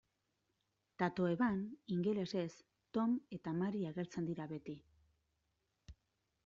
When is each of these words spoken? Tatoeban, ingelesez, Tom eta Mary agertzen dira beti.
Tatoeban, 1.01 1.59
ingelesez, 1.97 2.57
Tom 2.97 3.13
eta 3.39 3.55
Mary 3.61 3.85
agertzen 3.93 4.31
dira 4.33 4.49
beti. 4.55 4.77